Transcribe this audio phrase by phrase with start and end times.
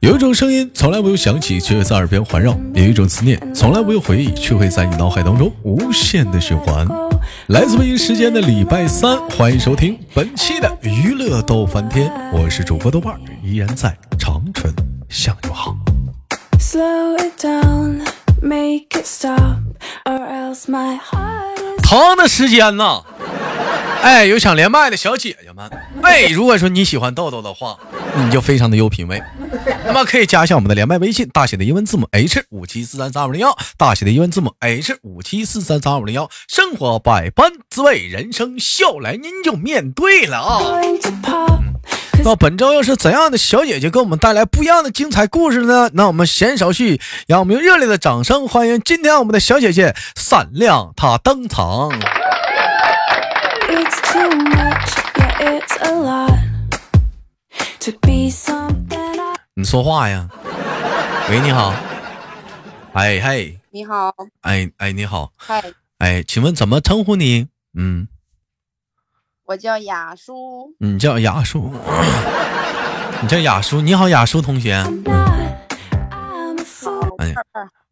[0.00, 6.86] 有一种声音从来不用响起，却在耳边环绕；有一种思念从来不用回忆，却会在你脑海当中无限的循环。
[7.48, 14.72] 来自北京时间的礼拜三，欢迎收听本期的娱乐逗翻天，我是主播豆瓣，依然在长春
[15.08, 15.74] 向你好。
[21.82, 23.02] 疼的时间呢？
[24.06, 25.68] 哎，有想连麦的小姐姐们，
[26.00, 27.76] 哎，如果说你喜欢豆豆的话，
[28.14, 29.20] 你就非常的有品味，
[29.84, 36.30] 那么可以加一下我们的连麦微信，大写的英文字母 H 五七四三三五零幺，大写的英文字母 H 五七四三三五零幺。
[36.46, 40.62] 生活百般滋味，人生笑来您就面对了啊。
[42.22, 45.90] 那本周又是怎样的小姐姐给我们带来不一样的精彩故事呢？
[45.94, 51.90] 那我们闲少叙，让我们用热烈的掌声欢迎今天我们的小姐姐闪亮她登场。
[59.54, 60.28] 你说话呀？
[61.30, 61.74] 喂，你好。
[62.92, 64.14] 哎嘿，你好。
[64.42, 65.32] 哎哎，你好。
[65.36, 65.62] 嗨。
[65.98, 67.48] 哎，请问怎么称呼你？
[67.76, 68.06] 嗯，
[69.46, 70.74] 我叫雅叔。
[70.78, 71.72] 你叫雅叔。
[73.22, 73.80] 你叫雅叔。
[73.80, 74.74] 你好，雅叔同学。
[77.18, 77.34] 哎。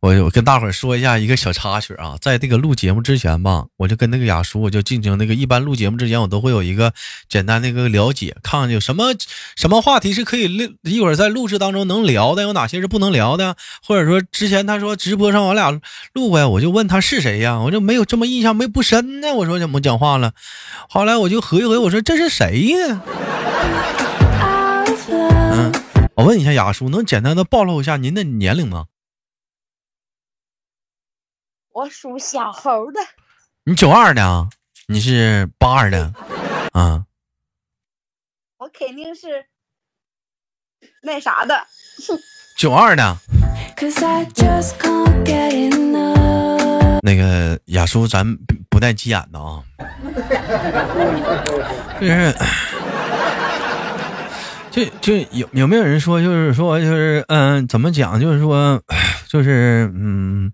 [0.04, 6.92] 我我跟大伙儿说一下一个小插曲啊，在这个录节目之前吧，我就跟那个雅叔，我就进行那个一般录节目之前，我都会有一个
[7.26, 9.14] 简单的那个了解，看看有什么
[9.56, 15.70] 什么话题是可以录，一会儿在录制当中能聊的，有哪些是不能聊的，或者说之前他说直播上我俩
[16.12, 20.32] 录过呀，我就问他是谁呀，我就没有这么印象没不深呢，我说怎么讲话了，
[20.86, 23.00] 后来我就合计合计，我说这是谁呀？
[25.08, 25.72] 嗯，
[26.14, 28.84] 我问一下雅叔，能简单的暴露一下您的年龄吗？
[31.74, 33.00] 我属小猴的，
[33.64, 34.48] 你九二的啊，
[34.86, 36.14] 你是八二的，
[36.72, 37.04] 啊？
[38.58, 39.46] 我肯定是
[41.02, 41.66] 那啥的，
[42.56, 43.16] 九二的。
[47.02, 48.24] 那个雅叔，咱
[48.70, 49.64] 不带急眼的啊。
[52.00, 52.34] 就是，
[54.70, 58.20] 就就有有没有人说，就是说，就是嗯，怎么讲？
[58.20, 58.80] 就是说，
[59.26, 60.52] 就是嗯。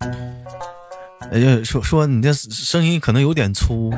[1.28, 3.92] 哎呀，说说你这声音可能有点粗。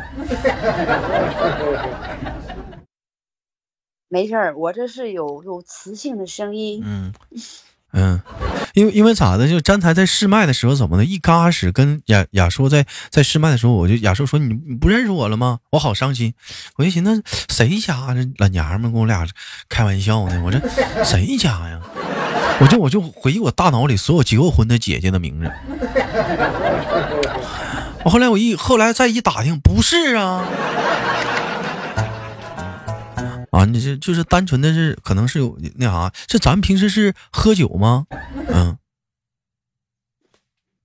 [4.09, 6.83] 没事儿，我这是有有磁性的声音。
[6.85, 7.15] 嗯
[7.95, 8.21] 嗯，
[8.75, 9.47] 因为因为咋的？
[9.49, 11.05] 就詹才在试麦的时候怎么的？
[11.05, 15.61] 一刚开始跟雅雅说在在试麦的时候，我就雅说说你你不认识我了吗？
[15.71, 16.35] 我好伤心。
[16.77, 19.27] 我就寻思谁家这老娘们跟我俩
[19.69, 20.43] 开玩笑呢？
[20.45, 20.59] 我这
[21.05, 21.81] 谁家呀？
[22.61, 25.51] 我就我就回忆我大脑里所有结过婚的姐姐的名字。
[28.05, 30.45] 我后来我一后来再一打听，不是啊，
[33.51, 38.07] 啊，你这就是单纯的是可能是有那啥，这咱们平时是喝酒吗？
[38.49, 38.77] 嗯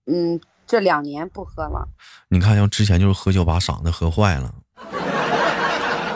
[0.06, 1.90] 嗯，这两年不喝了。
[2.30, 4.54] 你看，像之前就是喝酒把嗓子喝坏了，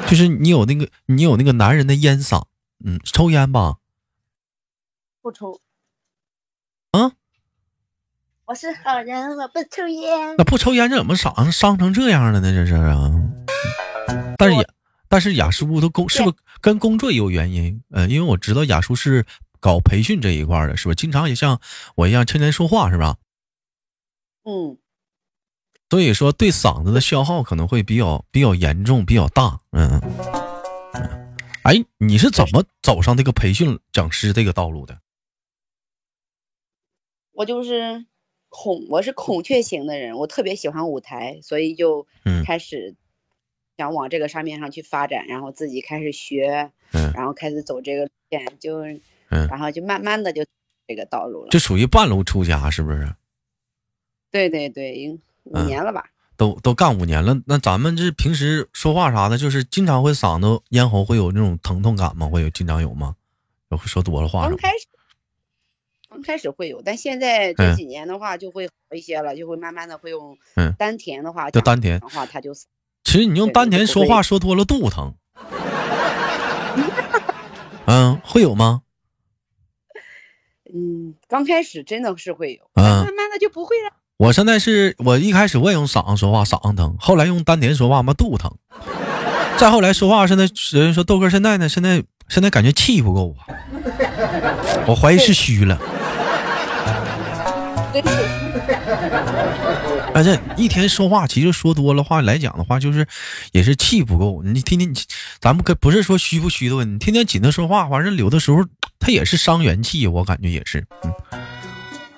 [0.07, 2.43] 就是你有那个你有那个男人的烟嗓，
[2.85, 3.77] 嗯，抽烟吧？
[5.21, 5.61] 不抽。
[6.91, 7.11] 啊？
[8.45, 10.35] 我是好人，我不抽烟。
[10.37, 12.51] 那不抽烟，这怎么嗓子伤成这样了呢？
[12.51, 13.11] 这是啊。
[14.37, 14.63] 但是雅，
[15.07, 17.81] 但是雅叔都工是不是跟工作也有原因？
[17.91, 19.25] 呃，因为我知道雅叔是
[19.59, 20.95] 搞培训这一块的，是不是？
[20.95, 21.61] 经常也像
[21.95, 23.15] 我一样天天说话，是吧？
[24.43, 24.77] 嗯。
[25.89, 29.59] 所以说，对嗓子的消耗可能会比较比较严重，比较大。
[29.71, 30.01] 嗯。
[31.63, 34.97] 哎，你是怎么走上这个培训讲师这个道路的？
[37.33, 38.05] 我就是。
[38.53, 42.05] 孔，我是孔雀型的人，我特别喜欢舞台，所以就
[42.45, 42.95] 开始
[43.77, 48.81] 想往这个上面上去发展，然后自己开始学，然后开始走这个路线，就，
[49.29, 50.43] 然后就慢慢的就
[50.85, 51.47] 这个道路了。
[51.49, 53.15] 这属于半路出家，是不是？
[54.31, 56.09] 对对对，五年了吧？
[56.35, 62.27] 都都干五年了，那咱们这平时说话啥的，就是经常会嗓子咽喉会有那种疼痛感吗？
[62.27, 63.15] 会有经常有吗？
[63.69, 64.41] 会说多了话？
[64.41, 64.87] 刚开始。
[66.11, 70.37] 刚开始会有，但现在这几年的话就会好一些了，就会慢慢的会用
[70.77, 75.15] 丹田的话，就丹田的话，它就其实你用丹田说话说多了肚子疼。
[77.87, 78.81] 嗯，会有吗？
[80.73, 83.93] 嗯，刚开始真的是会有，嗯慢慢的就不会了。
[84.17, 88.53] 我现在是我一开始我也用嗓子说话，嗓子疼，后来用丹田说话嘛，肚子疼。
[89.57, 90.43] 再后来说话，现在
[90.73, 93.47] 有人说豆哥现在呢，现在现在感觉气不够啊，
[94.87, 95.79] 我怀疑是虚了。
[100.13, 103.07] 而且一天说话，其实说多了话来讲的话，就是
[103.51, 104.41] 也是气不够。
[104.43, 104.93] 你天天，
[105.39, 108.65] 咱们可不是说虚不虚的问题，天天紧着说话，反正有的时候
[108.99, 110.85] 他也是伤元气，我感觉也是。
[111.03, 111.13] 嗯，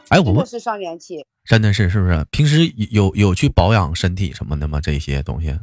[0.10, 2.26] 哎，我不是伤元气，真的是是不是？
[2.32, 4.80] 平时有有去保养身体什么的吗？
[4.82, 5.58] 这些东西？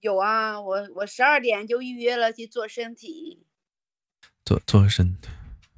[0.00, 3.38] 有啊，我我十二点就预约了去做身体，
[4.44, 5.28] 做做身体。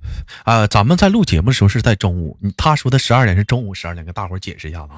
[0.45, 4.93] 啊，咱们在录节目的时候是在中午，他说的十二点是中午十二点，跟大伙儿解释一下子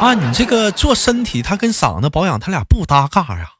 [0.00, 0.14] 啊。
[0.14, 3.52] 你这个做身体，它跟嗓子保养，它俩不搭嘎呀。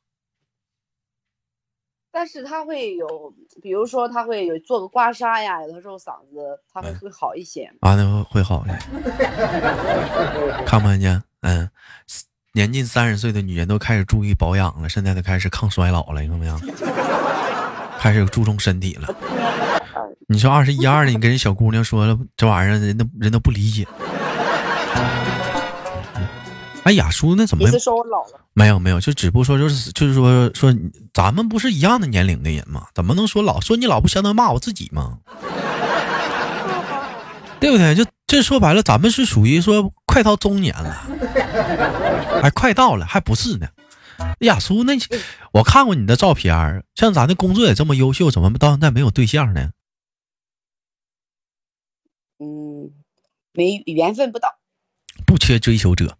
[2.15, 7.73] 但是他会有，比如说他会有做个刮痧呀，有的时候嗓子他会会好一些。
[7.81, 8.77] 啊，那会好一些。
[10.67, 11.23] 看不看见？
[11.41, 11.71] 嗯，
[12.53, 16.61] 年近三十岁的女人都开始注意保养了，现在都开始抗衰老了，你看没有？
[18.03, 19.09] 开始注重身体了。
[20.27, 23.87] 你说二十一二的，你跟人小姑娘说了这玩意儿，人都人都不理解。
[26.83, 27.71] 哎，雅叔，那怎么？
[27.79, 28.41] 说我老了？
[28.55, 30.75] 没有没有，就只不过说就是就是说说
[31.15, 32.87] 咱们不是一样的年龄的人吗？
[32.93, 33.61] 怎么能说老？
[33.61, 35.19] 说你老不相当于骂我自己吗？
[37.61, 37.95] 对不对？
[37.95, 41.07] 就这说白了，咱们是属于说快到中年了，
[42.43, 43.69] 还快到了，还不是呢。
[44.41, 44.95] 雅苏，那
[45.53, 49.71] 我看过你的照片，像咱的工作也这么优秀，怎么到现在没有对象呢？
[52.39, 52.91] 嗯，
[53.53, 54.49] 没缘分不到，
[55.25, 56.19] 不缺追求者。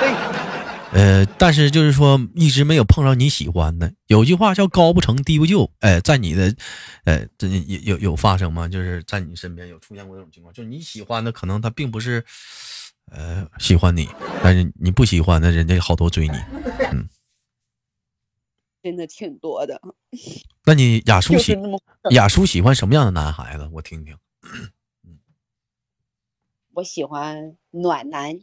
[0.00, 0.14] 对。
[0.94, 3.92] 呃，但是就是说，一直没有碰上你喜欢的。
[4.06, 5.68] 有句话叫“高不成低不就”。
[5.80, 6.54] 哎，在你的，
[7.04, 8.68] 呃，这有有有发生吗？
[8.68, 12.24] 就是在你身边有出现过这种情况，就是你喜欢的，可能他并不是。
[13.10, 14.08] 呃，喜欢你，
[14.42, 16.36] 但是你不喜欢那，人家好多追你，
[16.92, 17.08] 嗯，
[18.82, 19.80] 真的挺多的。
[20.64, 21.56] 那你雅叔喜
[22.10, 23.68] 雅叔喜欢什么样的男孩子？
[23.72, 24.18] 我听听。
[26.72, 28.40] 我喜欢暖男。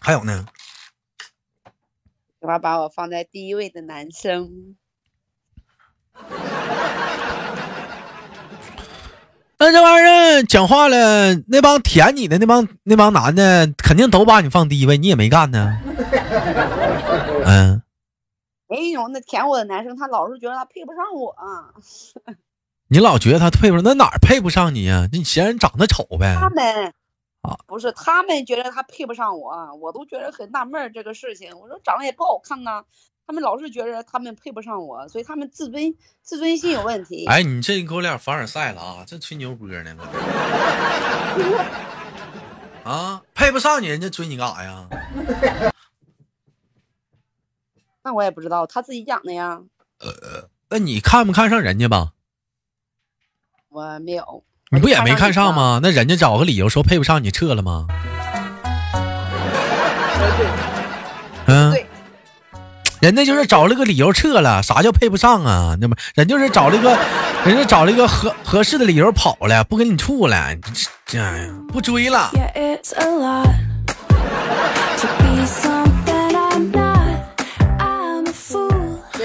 [0.00, 0.46] 还有呢？
[2.40, 4.76] 喜欢把我放在第一位的男生。
[9.64, 15.80] 那这玩意儿讲话了，那帮舔你的那帮那帮男的，肯定都把你放第一位，你也没干呢。
[17.46, 17.80] 嗯，
[18.68, 21.34] 没有，那舔我的男生，他老是觉得他配不上我。
[22.88, 25.08] 你老觉得他配不上，那哪儿配不上你呀？
[25.10, 26.36] 你嫌人长得丑呗？
[26.38, 26.92] 他们
[27.40, 31.58] 啊，不是，他们觉得他配不上我，我都觉得很纳闷这个事情。
[31.58, 32.84] 我说长得也不好看呐。
[33.26, 37.24] 他们老是觉得他们配不上我，所以他们自尊自尊心有问题。
[37.26, 39.04] 哎，你这给我俩凡尔赛了啊！
[39.06, 39.96] 这吹牛波呢？
[42.84, 44.86] 啊，配不上你，人家追你干啥呀？
[48.02, 49.62] 那我也不知道，他自己讲的呀。
[50.00, 52.12] 呃，那你看不看上人家吧？
[53.70, 54.44] 我没有。
[54.70, 55.80] 你不也没看上吗？
[55.82, 57.86] 那人家找个理由说配不上你，撤了吗？
[63.04, 65.76] 人家就是找了个理由撤了，啥叫配不上啊？
[65.78, 66.98] 那么人就是找了一个，
[67.44, 70.42] 人家找了一个合合适的理由跑了，不跟你处了，
[71.04, 72.30] 这样呀，不追了。
[72.32, 72.80] 别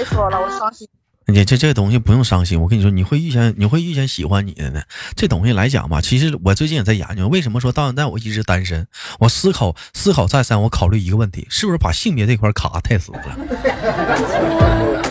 [0.04, 0.86] 说了，我伤心。
[1.30, 4.82] 你这这东西不用伤心，我跟你说，你会遇见你会遇见喜欢你的呢。
[5.14, 8.86] 这东西来讲吧，其实我最近也在研究，为什么说到现在我一直单身？
[9.20, 13.38] 我思考思考再三，我考虑一个问题，是不是把性别这块卡太死了？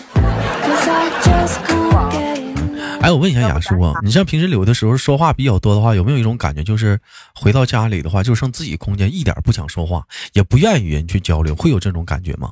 [3.02, 7.00] 哎，我问一下雅叔啊，你像平时有的时候说话比较多的话，有没有一种感觉，就是
[7.34, 12.50] 回到家里的话，就剩自己空间，一点不想说话，也不愿与人去交流，会有这种感觉吗？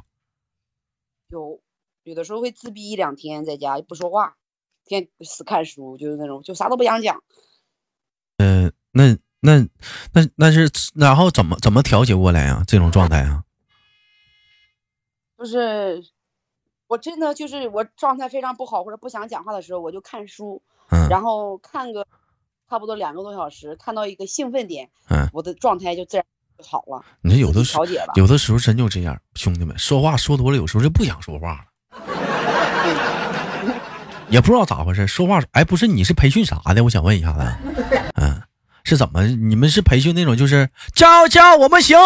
[2.09, 2.15] 有。
[2.15, 4.37] 的时候会自闭一两天，在家不说话，
[4.85, 7.23] 天死看书，就是那种，就啥都不想讲。
[8.39, 9.61] 嗯，那那
[10.13, 12.65] 那那是然后怎么怎么调节过来啊？
[12.67, 13.45] 这种状态啊？
[15.39, 16.03] 就是
[16.89, 20.61] 我真的就是我状态非常不好或者不想讲话的时候，我就看书，
[21.09, 22.07] 然后看个
[22.69, 26.27] 差不多两个多小时，看到一个兴奋点，嗯，我的状态就自然
[26.59, 27.05] 就好了。
[27.21, 27.85] 你说有的时候
[28.17, 31.65] 有的时候真就这样，兄弟们说话说多了，有时候就不想说话了。
[34.29, 36.85] 也不知道咋回事，说话哎，不是你是培训啥的？
[36.85, 37.41] 我想问一下子，
[38.21, 38.43] 嗯，
[38.85, 39.27] 是怎么？
[39.27, 41.97] 你们是培训那种就是加油加油，我们行，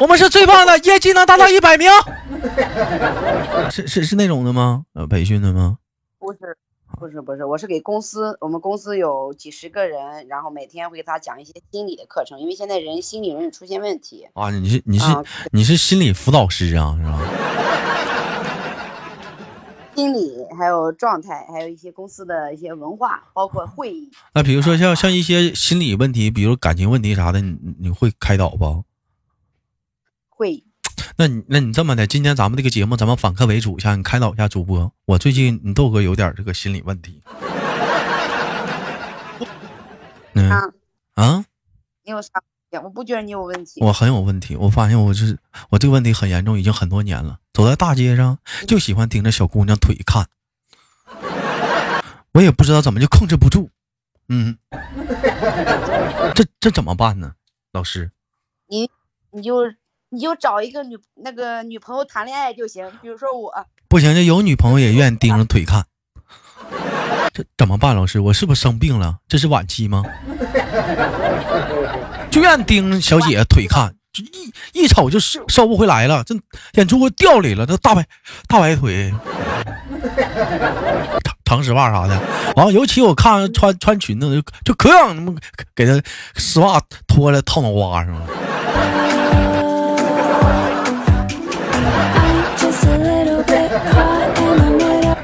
[0.00, 1.88] 我们是最棒的，业绩能达到一百名，
[3.70, 4.82] 是是是那种的吗？
[4.94, 5.76] 呃，培训的吗？
[6.18, 6.38] 不是，
[6.96, 14.50] 不是，不是，我是给公司，我们公司有几十个人，然后每天会给他讲一些心理的课程，因为现在人心理容易出现问题啊。
[14.50, 15.06] 你是你是
[15.52, 17.18] 你是心理辅导师啊，是吧？
[19.94, 24.10] 心理还有状态，还有一些公司的一些文化，包括会议。
[24.34, 28.84] 那比如说像像一些心理问题，比如感情问题啥的，你你会开导不？
[30.28, 30.64] 会。
[31.16, 34.92] 那你那你这么的，今天咱们这个节目咱们反客为主一下，你开导一下主播。
[35.04, 37.22] 我最近你豆哥有点这个心理问题。
[40.34, 40.50] 嗯
[41.14, 41.44] 啊，
[42.04, 42.30] 你有啥？
[42.82, 43.80] 我不觉得你有问题。
[43.80, 44.56] 我很有问题。
[44.56, 45.38] 我发现我是
[45.70, 47.38] 我这个问题很严重，已经很多年了。
[47.52, 50.26] 走在大街上就喜欢盯着小姑娘腿看，
[52.32, 53.70] 我也不知道怎么就控制不住。
[54.28, 54.58] 嗯，
[56.34, 57.34] 这这怎么办呢？
[57.72, 58.10] 老师，
[58.66, 58.90] 你
[59.30, 59.54] 你就
[60.14, 62.88] 你就找一个女那个女朋友谈恋爱就行。
[63.02, 63.52] 比如说我
[63.88, 65.84] 不行，就有女朋友也愿意盯着腿看。
[67.32, 67.96] 这怎么办？
[67.96, 69.16] 老师，我是不是生病了？
[69.26, 70.04] 这是晚期吗？
[72.30, 76.32] 就愿意盯着小姐姐腿看，就一一瞅就收收不回来了，这
[76.74, 78.06] 眼珠子掉里了，这大白
[78.46, 79.12] 大白腿，
[81.24, 82.16] 长长丝袜啥的。
[82.54, 85.36] 完，尤其我看穿穿裙子就就可想
[85.74, 86.00] 给他
[86.36, 88.28] 丝袜脱了套脑瓜上了。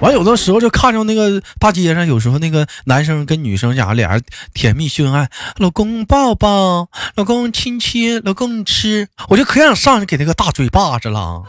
[0.01, 4.23] 完，有的时候就看着那个大街上，有时候那个男生跟女生家俩人
[4.55, 11.45] 甜蜜秀恩爱，老公抱抱，老公亲亲，老公吃，我就可想上去给他个大嘴巴子了。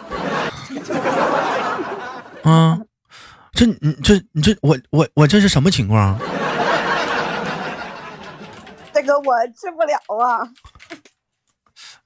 [2.43, 2.79] 啊，
[3.53, 6.19] 这你这你这我我我这是什么情况？
[8.93, 10.49] 这个我治不了啊。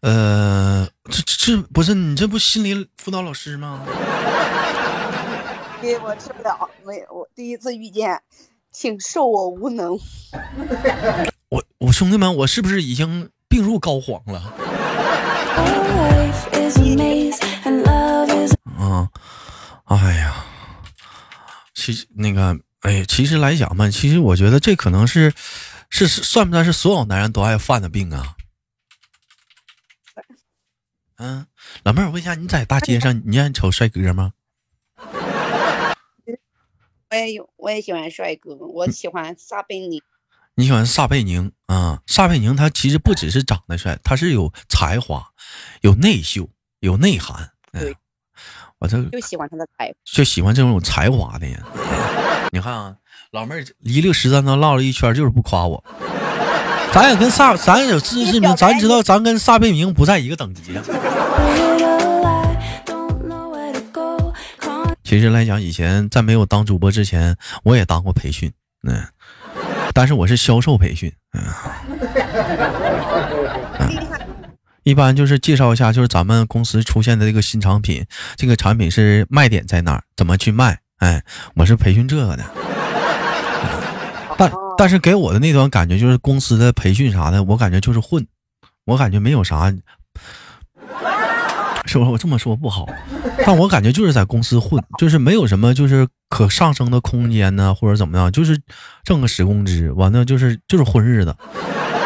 [0.02, 3.82] 呃，这这不是你这不心理辅导老师吗？
[5.94, 8.22] 我吃不了，没我第一次遇见，
[8.72, 10.00] 请恕我无能。
[11.50, 14.40] 我我兄弟们，我是不是已经病入膏肓了？
[18.78, 19.10] 啊，
[19.86, 20.46] 哎呀，
[21.74, 25.34] 其实那个，哎，其实来讲嘛，其实我觉得这可能是，
[25.90, 28.36] 是算不算是所有男人都爱犯的病啊？
[31.18, 31.48] 嗯，
[31.84, 34.34] 老妹儿，我问一下，你在大街上，你愿意瞅帅哥吗？
[37.12, 40.02] 我也有，我也喜欢帅哥，我喜欢撒贝宁。
[40.56, 42.02] 你喜欢撒贝宁啊？
[42.08, 45.28] 撒贝宁他其实不只是长得帅，他是有才华、
[45.82, 47.52] 有内秀、有内涵。
[47.72, 47.96] 对，
[48.80, 51.62] 我这就喜欢他的才，就喜欢这种有才华的人。
[52.52, 52.96] 你看啊，
[53.32, 55.84] 老妹儿一溜十三招唠了一圈，就是不夸我。
[56.94, 60.74] 咱也跟撒，咱也有自知之明，咱知道咱跟撒贝宁不在一个等级。
[65.06, 68.52] 其实来讲，以前在没有当主播之前，我也当过培训，
[68.88, 69.06] 嗯，
[69.94, 71.44] 但是我是销售培训，嗯，
[74.82, 78.04] 一般就是介绍一下，就是咱们公司出现的这个新产品，
[78.36, 82.44] 这个产品是卖点在哪儿，怎么去卖，哎，我是培训这个的，
[84.40, 88.26] 但但是给我的那段感觉就是公司的培训啥的，我感觉就是混，
[88.86, 89.72] 我感觉没有啥。
[92.02, 92.88] 我这么说不好？
[93.46, 98.60] 但我感觉就是在公司混，就是没有什么就是可上升的空间呢，或者怎么样，就是
[99.04, 101.36] 挣个死工资，完了就是就是混日子。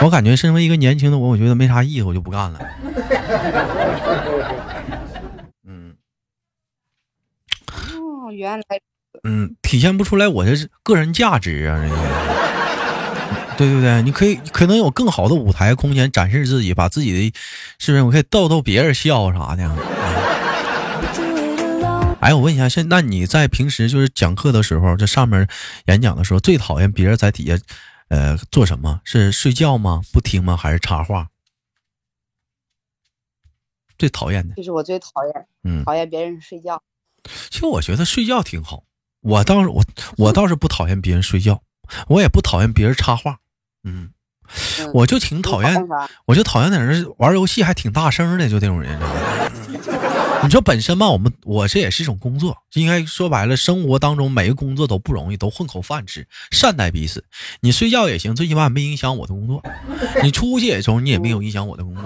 [0.01, 2.59] 我感觉身为一个年轻的我，我觉得没啥意思，我就不干了。
[5.67, 5.95] 嗯。
[7.67, 8.63] 哦，原来。
[9.23, 12.48] 嗯，体现不出来我这是个人价值啊，这个。
[13.59, 17.33] 对对对，你可以可能有更好的舞台空间展示自己，把自己的，
[17.77, 18.03] 是不是？
[18.03, 19.69] 我可以逗逗别人笑啥的。
[22.21, 25.45] 哎，我问一下，现那你在平时就是讲课的时候，这上面
[25.87, 27.61] 演讲的时候，最讨厌别人在底下，
[28.07, 29.01] 呃，做什么？
[29.03, 30.03] 是睡觉吗？
[30.13, 30.55] 不听吗？
[30.55, 31.27] 还是插话？
[33.97, 34.53] 最讨厌的。
[34.55, 36.81] 这是我最讨厌，嗯，讨厌别人睡觉。
[37.49, 38.83] 其实我觉得睡觉挺好，
[39.19, 39.83] 我倒是我
[40.15, 41.61] 我倒是不讨厌别人睡觉，
[42.07, 43.39] 我也不讨厌别人插话。
[43.83, 44.09] 嗯，
[44.93, 45.87] 我就挺讨厌，
[46.25, 48.97] 我就讨厌在那玩游戏还挺大声的，就这种人。
[50.41, 57.21] 你说本身吧，我们我这也是一种工作，应该说白了，生活当中每个工作都不容易，都混口饭吃，善待彼此。
[57.59, 59.61] 你睡觉也行，最起码没影响我的工作。
[60.23, 62.03] 你出去也中，你也没有影响我的工作。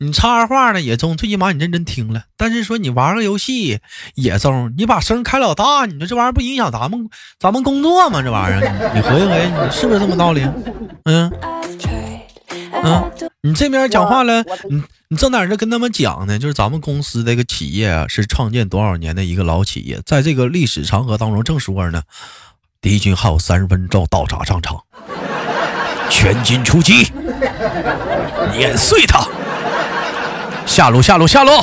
[0.00, 2.22] 你插话呢也中，最起码你认真听了。
[2.36, 3.80] 但是说你玩个游戏
[4.14, 8.22] 也中，你把声开老大，你说这玩意儿不影响咱们咱们工作吗？
[8.22, 10.46] 这玩意儿，你合计合计，你是不是这么道理？
[11.04, 11.32] 嗯
[12.84, 22.02] 嗯，你这边讲话了，你你正在这跟他们讲呢，就是咱们公司这个企业啊，是创建多少年的一个老企业，在这个历史长河当中，正说着呢，
[22.80, 24.80] 敌军还有三十分钟到达战场，
[26.08, 27.10] 全军出击，
[28.52, 29.26] 碾碎他。
[30.68, 31.50] 下路，下路，下路！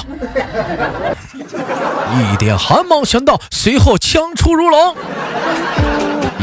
[2.33, 4.95] 一点寒芒全到，随后枪出如龙，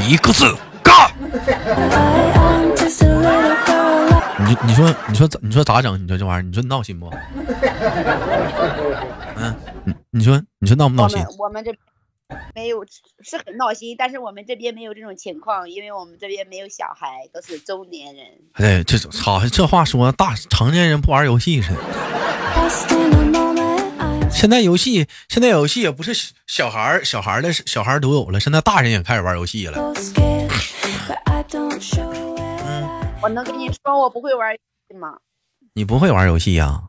[0.06, 0.94] 一个字，干！
[4.38, 6.02] 你你说你说你说咋整？
[6.02, 7.10] 你说这玩意儿，你说闹心不？
[9.36, 9.54] 嗯，
[9.84, 11.24] 你你说你说闹不闹心？
[11.38, 11.72] 我们这
[12.54, 12.84] 没有
[13.22, 18.26] 是很闹心，但是我们这边没有这种情况，因为我们这边没有小孩，都是中年人。
[18.52, 21.80] 哎，这好像这话说大成年人不玩游戏似的。
[24.30, 26.12] 现在游戏，现在游戏也不是
[26.46, 29.78] 小孩儿小孩儿的小孩儿都有了，现在大人也开始玩游戏了。
[33.22, 34.58] 我能跟你说，我不会玩游
[34.88, 35.18] 戏吗？
[35.74, 36.82] 你不会玩游戏呀？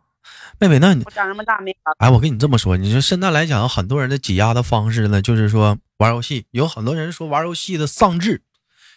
[0.60, 6.46] 妹妹，那你我长这么大没哎，我跟你这么说，你说现在来讲，很多人的挤压的方式呢，就是说玩游戏。
[6.52, 8.42] 有很多人说玩游戏的丧志，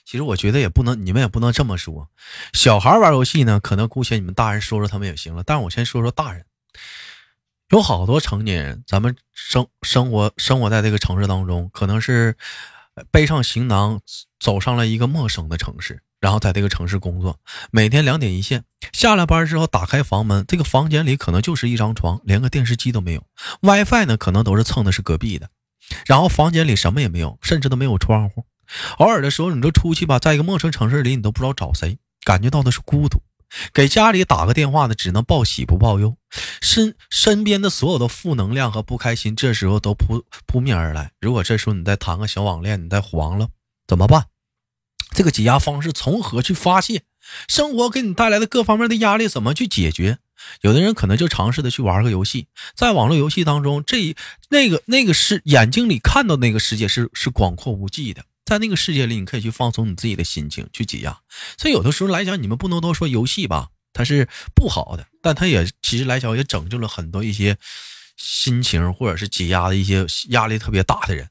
[0.04, 2.08] 其实我觉得也不能，你们也不能这么说。
[2.52, 5.42] 小孩玩游戏呢，可能姑且你们大人说说他们也行了。
[5.44, 6.44] 但是我先说说大人，
[7.70, 12.36] 有好多成年人，咱们生生活生活在这个城市当中，可能是
[13.10, 14.00] 背上行囊
[14.38, 16.00] 走上了一个陌生的城市。
[16.26, 17.38] 然后在这个城市工作，
[17.71, 23.23] 每天两点一线，下了班之后打开房门，这个房间里可能就是一张床，连个电视机都没有
[23.61, 25.50] ，WiFi 呢可能都是蹭的是隔壁的，
[26.04, 28.45] 然后房间里什么也没有，甚至都没有窗户。
[28.99, 33.23] 偶尔的时候，你就出去吧，在一个陌生城市里，你都不知道找谁，感觉到的是孤独。
[33.73, 36.16] 给家里打个电话呢，只能报喜不报忧，
[36.61, 41.12] 身身边的所有的负能量和不开心，这时候都扑扑面而来。
[41.21, 43.47] 如果这时候你再谈个小网恋，你再黄了，
[43.87, 44.25] 怎么办？
[45.10, 47.02] 这个解压方式从何去发泄？
[47.48, 50.18] 生活给你带来的各方面的压力怎么去解决？
[50.60, 54.14] 有的人可能就尝试的去玩个游戏，在网络游戏当中，这
[54.50, 61.18] 那个那个是眼睛里看到那个世界是是广阔无际的，在那个世界里，你可以去放松你自己的心情，去解压。
[61.58, 67.56] 所以有的时候来讲，你们不能都说游戏吧，它是不好的，但它也其实来讲也拯救了很多一些
[68.16, 71.28] 心情或者是解压的一些压力特别大的人。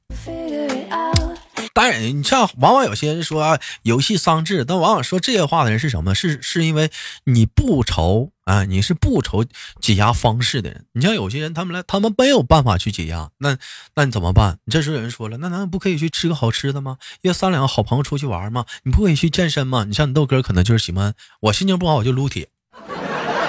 [1.75, 6.15] 当然，你像往往有些人说啊，游戏丧志，但往往说这些话的人是什么？
[6.15, 6.89] 是是因为
[7.25, 9.43] 你不愁啊，你是不愁
[9.81, 10.85] 解压方式的人。
[10.93, 13.57] 你像有些人，他们来，他们没有办法去解压，那
[13.93, 14.57] 那你怎么办？
[14.63, 16.95] 你这时候有人说了，那难道不可以去吃个好吃的吗？
[17.23, 18.65] 约三两个好朋友出去玩吗？
[18.83, 19.83] 你不可以去健身吗？
[19.83, 22.47] 你像你豆哥，可能就是喜欢我心情不好我就撸铁，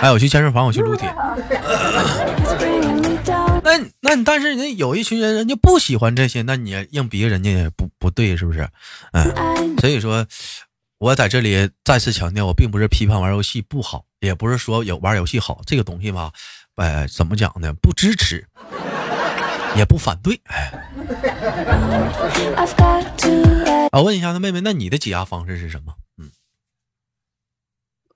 [0.01, 1.15] 哎，我去健身房我去撸铁。
[3.67, 8.69] 那那你但是人家有一群人，人家不喜欢这些，那你硬逼人家也不不对，是不是？
[9.13, 10.25] 嗯，所以说，
[10.99, 16.33] 我在这里再次强调，我并不是批判玩游戏不好，也不是说有玩游戏好这个东西吧？
[16.77, 17.73] 哎，怎么讲呢？
[17.73, 18.47] 不支持，
[19.77, 20.41] 也不反对。
[20.45, 20.71] 哎，
[23.91, 25.93] 我问一下，那妹妹，那你的解压方式是什么？
[26.19, 26.31] 嗯，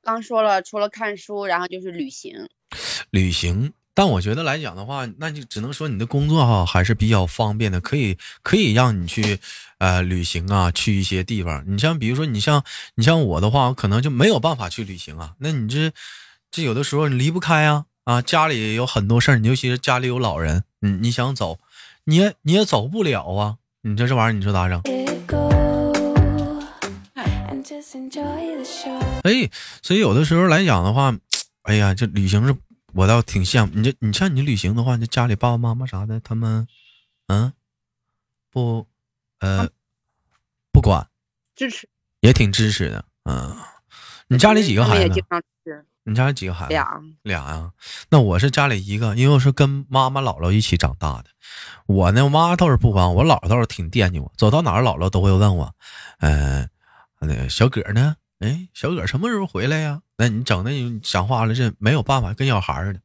[0.05, 2.49] 刚说了，除了看书，然后就是旅行。
[3.11, 3.73] 旅行。
[3.93, 9.39] 但我觉得来讲的话，那就只能说你的工作哈还是比较方便的，可以可以让你去，
[9.79, 11.65] 呃，旅行啊，去一些地方。
[11.67, 15.35] 你像比如说，你像你像我的话，我可能就没有办法去旅行啊。
[15.39, 15.93] 那你这
[16.51, 21.59] 这有的时候你离不开啊啊，家里有很多事儿，你尤其是家里有老人，你你想走，
[22.05, 23.57] 你也你也走不了啊。
[23.83, 24.81] 你这这玩意儿，你说咋整？
[29.25, 29.51] 哎，
[29.83, 31.15] 所以有的时候来讲的话，
[31.65, 32.55] 哎呀，这旅行是。
[32.93, 36.67] 我倒挺羡慕你这，你像你旅行的话，你家里爸爸妈妈啥的，他们，
[37.29, 37.53] 嗯，
[38.51, 38.87] 不，
[39.39, 39.69] 呃，
[40.73, 41.09] 不管，
[41.55, 41.89] 支持，
[42.21, 43.57] 也挺支持的，嗯。
[44.33, 45.25] 你家里几个孩子？
[46.05, 46.73] 你家里几个孩子？
[46.73, 47.73] 俩，俩呀。
[48.11, 51.31] 那我是家里一个，因为我是跟妈妈姥姥一起长大的。
[51.87, 55.75] 我呢，我妈倒是不管，我姥姥倒是挺惦记我，走到哪儿姥姥都会问我，
[56.21, 56.71] 嗯，
[57.21, 58.15] 那个小葛呢？
[58.41, 60.01] 哎，小葛什么时候回来呀？
[60.17, 63.01] 那你整的你讲话了，这没有办法，跟小孩似的。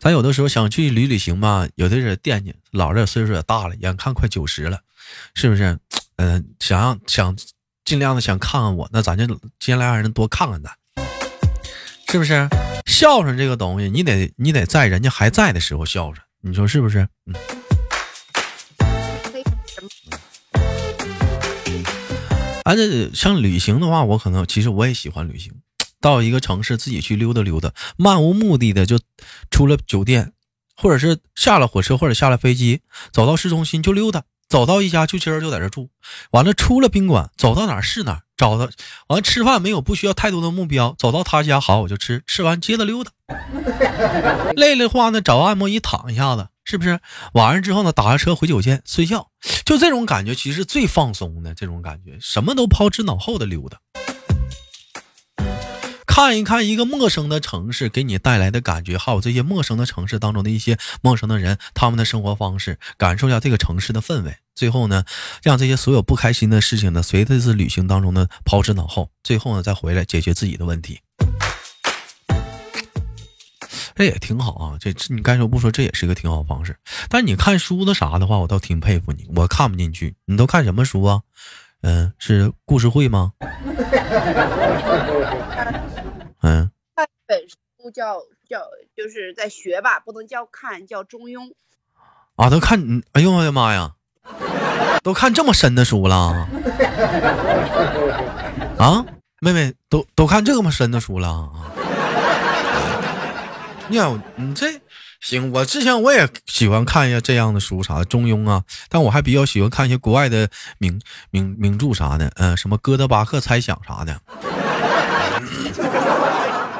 [0.00, 4.78] 咱有的时候想去旅旅行吧，有的人惦记，老了岁数也大了，眼看快九十了，
[5.34, 5.76] 是不是？
[6.16, 7.36] 嗯，想想
[7.84, 9.26] 尽量的想看看我，那咱就
[9.58, 10.72] 尽量让人多看看咱，
[12.10, 12.48] 是不是？
[12.86, 17.08] 孝顺这个东西，你得你得在人家还在的时候孝顺，你说是不是？
[17.26, 17.57] 嗯。
[22.68, 25.50] 而且像旅行的话，我可能其实我也喜欢旅行。
[26.02, 29.00] 到一个城市自己去溜达溜达，漫无目的的就
[29.50, 30.34] 出了酒店，
[30.76, 35.88] 或者是下了火车或者下了飞机，走到市中心就溜达，走到一家就今儿就在这住，
[36.30, 38.68] 完了出了宾馆，走到哪儿是哪儿，找到
[39.08, 43.10] 完吃饭没有不需要太多的目标，走到他家好我就吃，吃完接着溜达，
[44.54, 47.00] 累的话呢找按摩椅躺一下子，是不是？
[47.32, 49.30] 晚上之后呢打个车回酒店睡觉，
[49.64, 53.78] 就这种感觉其实最放松的这种感觉，什么都抛之脑后的溜达。
[56.04, 64.36] 看一看一个陌生的城市给你带来的感觉，还有这些陌生的城市当中的一些陌生的人，他们的生活方式，感受一下这个城市的氛围。
[64.54, 65.04] 最后呢，
[65.42, 70.98] 让这些所有不开心的事情呢，随着这次旅行当中呢抛之脑后，最后呢再回来解决自己的问题。
[73.98, 74.76] 这也挺好啊。
[74.78, 76.76] 这你该说不说，这也是一个挺好方式。
[77.08, 79.28] 但你看书的啥的话，我倒挺佩服你。
[79.34, 81.22] 我看不进去，你都看什么书啊？
[81.82, 83.32] 嗯，是故事会吗？
[86.42, 88.60] 嗯，看本书叫叫
[88.96, 91.50] 就是在学吧，不能叫看，叫中庸。
[92.36, 93.94] 啊，都看，哎呦我的妈呀，
[95.02, 96.46] 都看这么深的书了？
[98.78, 99.04] 啊，
[99.40, 101.50] 妹妹都都看这么深的书了啊？
[103.90, 104.80] 呀，你这
[105.20, 110.48] 行，我之前我也喜欢看一下这样的书啥的，中庸啊，但我还比较喜欢看一些国外的
[110.78, 114.20] 名名名著啥的，嗯，什么哥德巴赫猜想啥的。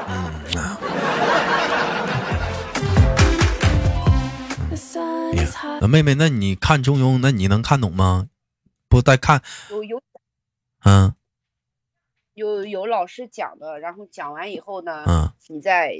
[0.08, 0.34] 嗯
[5.80, 8.26] 那妹妹，那你看中庸，那你能看懂吗？
[8.88, 10.02] 不带看，有有，
[10.84, 11.14] 嗯，
[12.34, 15.94] 有有老师讲的，然后讲完以后呢，嗯，你再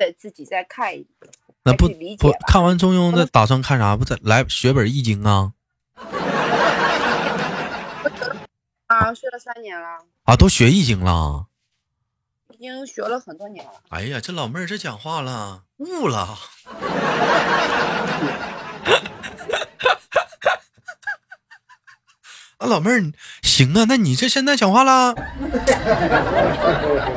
[0.00, 1.06] 再自己再看一，
[1.62, 1.86] 那不
[2.16, 3.94] 不看完中庸，那打算看啥？
[3.98, 5.52] 不再来学本易经啊？
[8.86, 9.98] 啊，学了三年了。
[10.24, 11.48] 啊，都学易经了。
[12.48, 13.72] 已经学了很多年了。
[13.90, 16.38] 哎呀，这老妹儿这讲话了，悟了。
[22.56, 25.14] 啊，老妹儿，行啊，那你这现在讲话了？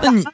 [0.02, 0.26] 那你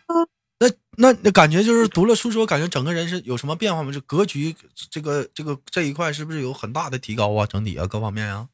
[1.00, 3.92] 那那那感觉就是读了书之后，感觉整个人是有什么变化吗？
[3.92, 4.54] 这格局，
[4.92, 7.46] 这个这个这一块是不是有很大的提高啊？
[7.46, 8.50] 整体啊，各方面啊？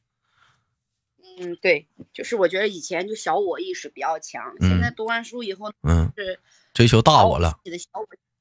[1.39, 6.39] 嗯，对，就是我觉得以前就小我意识比较强，现在读完书以后，嗯，是
[6.73, 7.60] 追求大我了。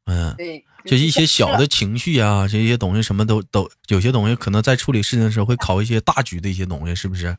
[0.05, 7.37] 嗯，对，就一些小的情绪啊，这些东西什么都都有些东西，可能在处理事情的时候会考一些大局的一些东西，是不是？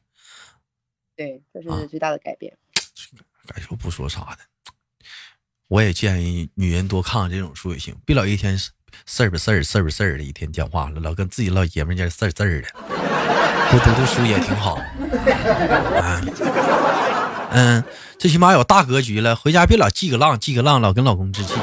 [1.15, 2.57] 对，这是最大的改变。
[3.47, 4.39] 该说不说啥的，
[5.67, 12.67] 我也建议女人多看看这种书也行，别老一天事儿不事儿事儿不事儿的，一天讲话了，老跟自己老爷们儿家事儿事儿的，
[13.71, 14.75] 多读读书也挺好。
[14.75, 16.21] 啊
[17.49, 17.83] 嗯，
[18.19, 21.53] 最起码有大格局了，回家别老记个浪记个浪，老跟老公置气。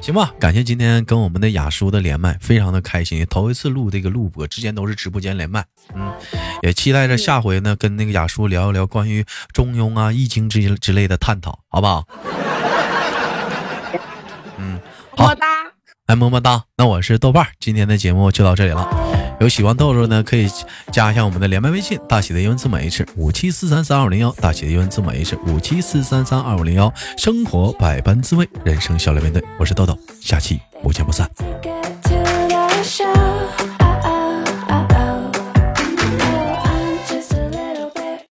[0.00, 6.12] 行吧，感谢今天跟我们的雅叔的连麦，非常的开心，头一次录这个录播，之前都是直播间连麦，嗯，
[6.62, 12.06] 也期待着下回呢跟那个雅叔聊一聊关于中庸啊、易经之之类的探讨，好不好？
[14.56, 14.80] 嗯，
[15.14, 15.34] 好，
[16.06, 19.07] 来么么哒，那我是豆瓣，今天的节目就到这里了。
[19.40, 20.48] 有喜欢豆豆呢，可以
[20.92, 26.92] 加一下我们的连麦微信，大写的英文字母 H 五七四三三二五零幺，大写的英文字母 H 五七四三三二五零幺。
[27.16, 29.42] 生活百般滋味，人生笑脸面对。
[29.58, 31.30] 我是豆豆，下期不见不散。